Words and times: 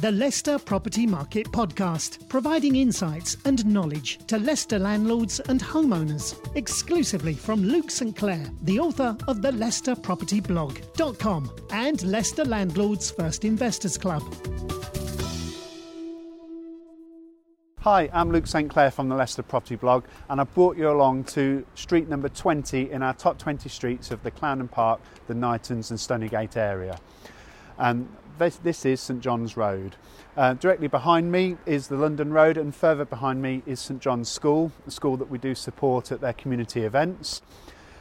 the 0.00 0.12
Leicester 0.12 0.60
Property 0.60 1.08
Market 1.08 1.50
Podcast, 1.50 2.28
providing 2.28 2.76
insights 2.76 3.36
and 3.44 3.66
knowledge 3.66 4.18
to 4.28 4.38
Leicester 4.38 4.78
landlords 4.78 5.40
and 5.40 5.60
homeowners, 5.60 6.38
exclusively 6.54 7.34
from 7.34 7.64
Luke 7.64 7.90
St. 7.90 8.14
Clair, 8.14 8.46
the 8.62 8.78
author 8.78 9.16
of 9.26 9.42
the 9.42 9.50
Leicester 9.50 9.96
Property 9.96 10.38
Blog.com 10.38 11.50
and 11.72 12.00
Leicester 12.04 12.44
Landlords 12.44 13.10
First 13.10 13.44
Investors 13.44 13.98
Club. 13.98 14.22
Hi, 17.80 18.08
I'm 18.12 18.30
Luke 18.30 18.46
St. 18.46 18.70
Clair 18.70 18.92
from 18.92 19.08
the 19.08 19.16
Leicester 19.16 19.42
Property 19.42 19.74
Blog, 19.74 20.04
and 20.30 20.40
I've 20.40 20.54
brought 20.54 20.76
you 20.76 20.90
along 20.90 21.24
to 21.24 21.66
street 21.74 22.08
number 22.08 22.28
20 22.28 22.92
in 22.92 23.02
our 23.02 23.14
top 23.14 23.36
20 23.36 23.68
streets 23.68 24.12
of 24.12 24.22
the 24.22 24.30
Clarendon 24.30 24.68
Park, 24.68 25.00
the 25.26 25.34
Knightons, 25.34 25.90
and 25.90 25.98
Stoneygate 25.98 26.56
area. 26.56 27.00
And 27.78 28.08
this, 28.38 28.56
this 28.56 28.84
is 28.84 29.00
St 29.00 29.20
John's 29.20 29.56
Road. 29.56 29.96
Uh, 30.36 30.54
directly 30.54 30.88
behind 30.88 31.32
me 31.32 31.56
is 31.66 31.88
the 31.88 31.96
London 31.96 32.32
Road, 32.32 32.56
and 32.56 32.74
further 32.74 33.04
behind 33.04 33.40
me 33.40 33.62
is 33.66 33.80
St 33.80 34.00
John's 34.00 34.28
School, 34.28 34.72
a 34.86 34.90
school 34.90 35.16
that 35.16 35.30
we 35.30 35.38
do 35.38 35.54
support 35.54 36.12
at 36.12 36.20
their 36.20 36.32
community 36.32 36.82
events. 36.82 37.42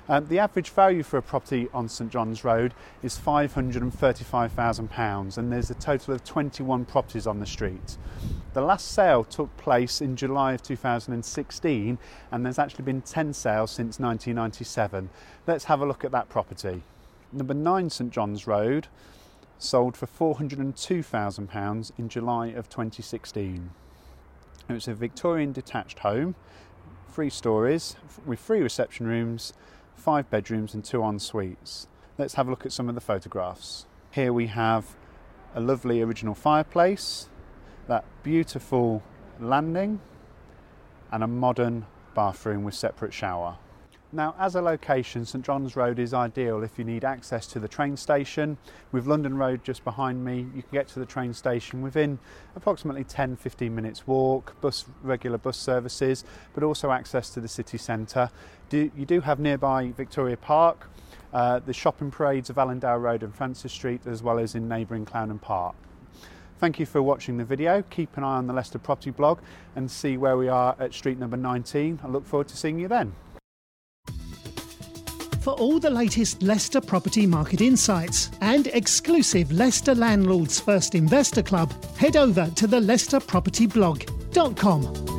Um, 0.09 0.25
the 0.27 0.39
average 0.39 0.69
value 0.69 1.03
for 1.03 1.17
a 1.17 1.21
property 1.21 1.67
on 1.73 1.89
St 1.89 2.09
John's 2.09 2.45
Road 2.45 2.73
is 3.03 3.17
£535,000 3.17 5.37
and 5.37 5.51
there's 5.51 5.69
a 5.69 5.73
total 5.73 6.13
of 6.13 6.23
21 6.23 6.85
properties 6.85 7.27
on 7.27 7.41
the 7.41 7.45
street. 7.45 7.97
The 8.53 8.61
last 8.61 8.87
sale 8.87 9.25
took 9.25 9.57
place 9.57 9.99
in 9.99 10.15
July 10.15 10.53
of 10.53 10.63
2016 10.63 11.97
and 12.31 12.45
there's 12.45 12.57
actually 12.57 12.85
been 12.85 13.01
10 13.01 13.33
sales 13.33 13.71
since 13.71 13.99
1997. 13.99 15.09
Let's 15.45 15.65
have 15.65 15.81
a 15.81 15.85
look 15.85 16.05
at 16.05 16.11
that 16.11 16.29
property. 16.29 16.83
Number 17.33 17.53
9 17.53 17.89
St 17.89 18.09
John's 18.09 18.47
Road 18.47 18.87
sold 19.57 19.97
for 19.97 20.07
£402,000 20.07 21.91
in 21.97 22.09
July 22.09 22.47
of 22.47 22.69
2016. 22.69 23.71
It 24.69 24.73
was 24.73 24.87
a 24.87 24.93
Victorian 24.93 25.51
detached 25.51 25.99
home, 25.99 26.35
three 27.09 27.29
stories 27.29 27.95
with 28.25 28.39
three 28.39 28.61
reception 28.61 29.07
rooms 29.07 29.53
five 29.95 30.29
bedrooms 30.29 30.73
and 30.73 30.85
two 30.85 31.03
en 31.03 31.19
suites. 31.19 31.87
Let's 32.17 32.35
have 32.35 32.47
a 32.47 32.51
look 32.51 32.65
at 32.65 32.71
some 32.71 32.87
of 32.87 32.95
the 32.95 33.01
photographs. 33.01 33.87
Here 34.11 34.31
we 34.31 34.47
have 34.47 34.95
a 35.55 35.59
lovely 35.59 36.01
original 36.01 36.35
fireplace, 36.35 37.29
that 37.87 38.05
beautiful 38.21 39.01
landing, 39.39 39.99
and 41.11 41.23
a 41.23 41.27
modern 41.27 41.87
bathroom 42.13 42.63
with 42.63 42.75
separate 42.75 43.13
shower. 43.13 43.57
Now, 44.13 44.35
as 44.39 44.55
a 44.55 44.61
location, 44.61 45.25
St 45.25 45.43
John's 45.43 45.75
Road 45.75 45.99
is 45.99 46.13
ideal 46.13 46.63
if 46.63 46.79
you 46.79 46.85
need 46.85 47.03
access 47.03 47.45
to 47.47 47.59
the 47.59 47.67
train 47.67 47.97
station. 47.97 48.57
With 48.93 49.05
London 49.05 49.37
Road 49.37 49.65
just 49.65 49.83
behind 49.83 50.23
me, 50.23 50.47
you 50.55 50.61
can 50.63 50.71
get 50.71 50.87
to 50.89 50.99
the 50.99 51.05
train 51.05 51.33
station 51.33 51.81
within 51.81 52.17
approximately 52.55 53.03
10 53.03 53.35
15 53.35 53.75
minutes 53.75 54.07
walk, 54.07 54.55
bus 54.61 54.85
regular 55.03 55.37
bus 55.37 55.57
services, 55.57 56.23
but 56.53 56.63
also 56.63 56.89
access 56.89 57.29
to 57.31 57.41
the 57.41 57.49
city 57.49 57.77
centre. 57.77 58.29
Do, 58.69 58.89
you 58.95 59.05
do 59.05 59.19
have 59.19 59.41
nearby 59.41 59.91
Victoria 59.91 60.37
Park, 60.37 60.89
uh, 61.33 61.59
the 61.59 61.73
shopping 61.73 62.09
parades 62.09 62.49
of 62.49 62.55
Allandale 62.55 63.01
Road 63.01 63.23
and 63.23 63.35
Francis 63.35 63.73
Street, 63.73 64.07
as 64.07 64.23
well 64.23 64.39
as 64.39 64.55
in 64.55 64.69
neighbouring 64.69 65.03
Clarendon 65.03 65.39
Park. 65.39 65.75
Thank 66.59 66.79
you 66.79 66.85
for 66.85 67.03
watching 67.03 67.37
the 67.37 67.45
video. 67.45 67.83
Keep 67.89 68.15
an 68.15 68.23
eye 68.23 68.37
on 68.37 68.47
the 68.47 68.53
Leicester 68.53 68.79
Property 68.79 69.11
blog 69.11 69.39
and 69.75 69.91
see 69.91 70.15
where 70.15 70.37
we 70.37 70.47
are 70.47 70.77
at 70.79 70.93
street 70.93 71.19
number 71.19 71.35
19. 71.35 71.99
I 72.03 72.07
look 72.07 72.25
forward 72.25 72.47
to 72.47 72.57
seeing 72.57 72.79
you 72.79 72.87
then. 72.87 73.13
For 75.47 75.53
all 75.53 75.79
the 75.79 75.89
latest 75.89 76.43
Leicester 76.43 76.81
property 76.81 77.25
market 77.25 77.61
insights 77.61 78.29
and 78.41 78.67
exclusive 78.67 79.49
Leicester 79.49 79.95
Landlords 79.95 80.59
First 80.59 80.93
Investor 80.93 81.41
Club, 81.41 81.71
head 81.95 82.17
over 82.17 82.51
to 82.55 82.67
the 82.67 82.81
leicesterpropertyblog.com. 82.81 85.16